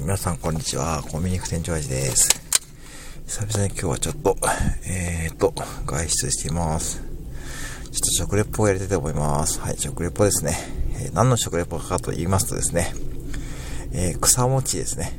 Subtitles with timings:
[0.00, 1.02] 皆さんこんにちは。
[1.02, 2.40] コンビニ店長味です。
[3.26, 4.36] 久々に今日はちょっと、
[4.86, 5.52] えーと、
[5.84, 6.98] 外出しています。
[6.98, 7.04] ちょっ
[7.92, 9.60] と食レポをやりたいと思います。
[9.60, 10.56] はい、食レポですね。
[11.00, 12.94] えー、何の食レポかと言いますとですね、
[13.92, 15.18] えー、草餅ですね。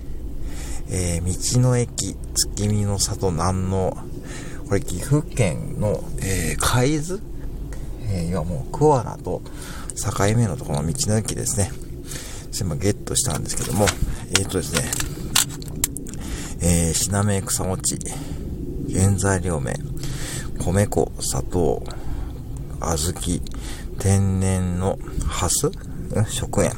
[0.89, 3.97] えー、道の駅、月見の里南の、
[4.69, 7.21] これ岐阜県の、えー、海津？
[8.11, 9.41] えー、今もう桑名と
[9.95, 11.69] 境目のところの道の駅ですね。
[12.59, 13.85] 今ゲットしたんですけども、
[14.31, 14.81] えっ、ー、とですね、
[16.61, 17.97] えー、シナメ草餅、
[18.93, 19.73] 原材料名、
[20.63, 21.83] 米粉、砂糖、
[22.79, 23.41] 小豆、
[23.99, 25.71] 天然のハス
[26.29, 26.71] 食塩。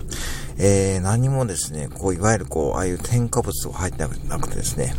[0.58, 4.94] えー、何もですね、こう、いわゆるこう、ああいう添加物が入ってなくてですね、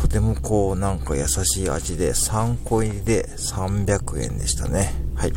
[0.00, 4.92] とてもこう、なんか優しい味で、3個入りで300円でしたね。
[5.14, 5.32] はい。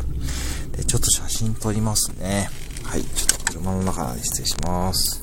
[0.76, 2.48] で、ちょっと写真撮りますね。
[2.84, 3.02] はい。
[3.02, 5.22] ちょっと車の中なんで失礼します。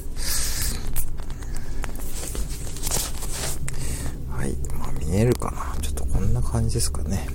[4.29, 4.55] はい。
[4.77, 5.76] まあ、見えるかな？
[5.82, 7.27] ちょっとこんな感じですかね。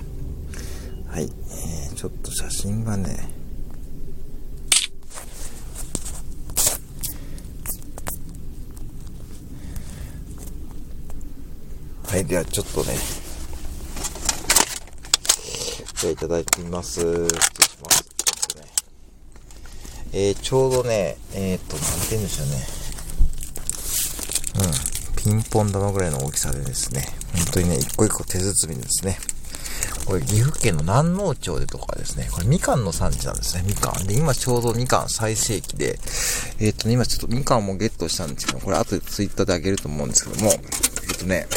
[1.09, 1.25] はい。
[1.25, 3.29] えー、ちょっと写真がね、
[12.07, 12.23] はい。
[12.25, 12.95] では、ちょっとね、
[15.97, 17.01] じゃあいただいてみます。
[17.01, 18.03] 失礼します。
[18.03, 18.13] ちょ
[18.51, 18.67] っとね。
[20.13, 22.84] えー、ちょうどね、えー、っと、なんて言うんでしょうね。
[25.25, 27.01] ピンポン玉ぐらいの大きさでですね、
[27.33, 29.17] 本当にね、一個一個手包みですね。
[30.05, 34.05] これ岐阜県の南農町でとかですね、これみかんの産地なんですね、みかん。
[34.05, 35.97] で、今ちょうどみかん最盛期で、
[36.59, 40.55] えっ、とね、今ちょっとみかんもゲットしたんですけど、これ後でツイッターであげると思うんですけども、え
[41.15, 41.47] っ、とね、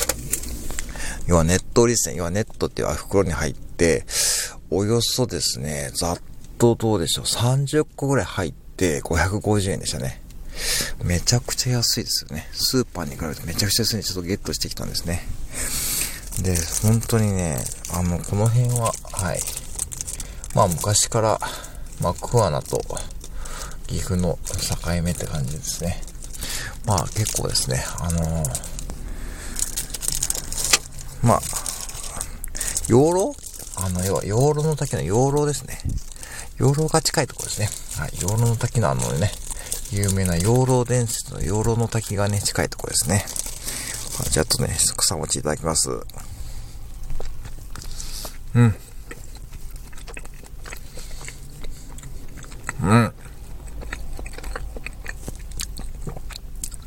[1.26, 2.16] 要はネット売りですね。
[2.16, 4.06] 要はネットっていう袋に入って、
[4.70, 6.18] およそですね、ざっ
[6.56, 10.22] とどうでしょう、30個ぐらい入って550円でしたね。
[11.04, 12.48] めちゃくちゃ安いですよね。
[12.52, 15.22] スーパーに比べてめちゃくちゃ安いんでちょっとゲットしてきたんですね。
[16.42, 17.58] で、本当にね、
[17.92, 19.40] あの、この辺は、はい。
[20.54, 21.40] まあ昔から、
[22.00, 22.80] まあ、桑名と
[23.86, 26.00] 岐阜の境目って感じですね。
[26.86, 28.44] まあ結構ですね、あのー、
[31.22, 31.40] まあ、
[32.88, 33.34] 養老？
[33.76, 35.78] あの、要は養老の滝の養老ですね。
[36.56, 37.68] 養老が近いところですね。
[38.02, 38.12] はい。
[38.20, 39.30] 養老の滝のあのね、
[39.92, 43.24] 有名な養老伝説の養老の滝がね、近いところですね。
[44.30, 45.90] じゃあ、とね、草餅いただきます。
[48.54, 48.76] うん。
[52.82, 53.14] うん。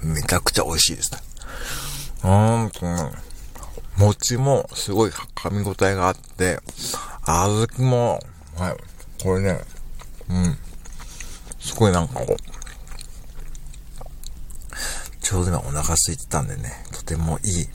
[0.03, 1.19] めちゃくちゃ美味しいですね。
[2.23, 2.69] うん、うん。
[3.97, 6.59] 餅もすごい噛み応えがあって、
[7.25, 8.19] 小豆も、
[8.57, 8.77] はい、
[9.23, 9.61] これね、
[10.29, 10.57] うん。
[11.59, 12.60] すごいなんかこう、
[15.31, 17.65] ちょうど今お腹空いてたんでね、とてもいい、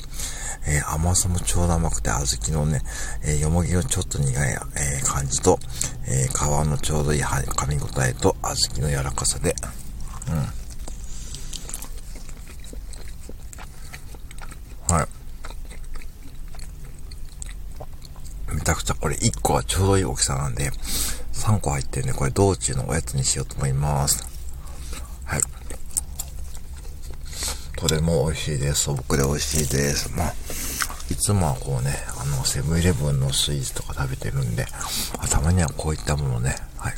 [0.69, 2.83] えー、甘さもちょうど甘くて、小豆のね、
[3.25, 5.59] えー、よもぎのちょっと苦い、えー、感じと、
[6.07, 6.33] え皮
[6.69, 9.55] のちょうどいい噛み応えと、小豆の柔らかさで、
[14.91, 14.95] うん。
[14.95, 15.09] は
[18.51, 18.55] い。
[18.55, 20.71] めちゃくちゃこれ1個はちょうどいい大きさなんで、
[21.33, 24.29] 3個入ってるんで、これ道中のおやつにしようと思います。
[25.25, 25.41] はい。
[27.87, 28.81] とても美味しいです。
[28.83, 30.11] 素朴で美味しいです。
[30.17, 30.35] まあ、
[31.09, 34.67] いつもはこうね、あの、セブンイレブンのスイーツとか食べてるんで、
[35.31, 36.95] たまにはこういったものね、はい。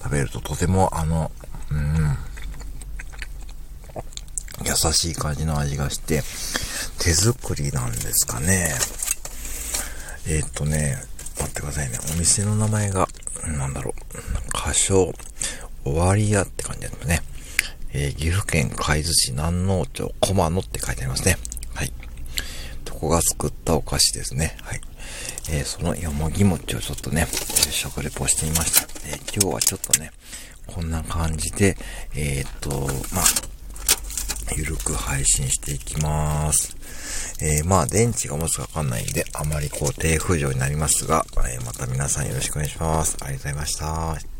[0.00, 1.32] 食べるととても、あの、
[1.72, 2.16] うん、
[4.64, 6.22] 優しい感じの味がして、
[7.00, 8.72] 手作りなんですかね。
[10.28, 11.02] えー、っとね、
[11.36, 11.98] 待ってくださいね。
[12.14, 13.08] お店の名前が、
[13.58, 13.94] なんだろう、
[14.56, 15.12] 歌唱、
[15.82, 17.22] 終わり屋って感じですね。
[17.92, 21.36] えー、岐阜県海津市南農町駒野って書いてありますね。
[21.74, 21.92] はい。
[22.90, 24.56] ここが作ったお菓子ですね。
[24.62, 24.80] はい。
[25.50, 27.26] えー、そのよもぎ餅をちょっとね、
[27.70, 28.82] 食レポしてみました。
[29.08, 30.12] えー、今日はちょっとね、
[30.66, 31.76] こんな感じで、
[32.14, 33.24] えっと、まあ、
[34.56, 36.76] ゆるく配信していきます。
[37.40, 43.16] えー、まあ、電池が持つかわかんないんで、あまりこう低浮上になりますが、えー、また皆さんよろしくお願いします。
[43.20, 44.31] ありがとうございました。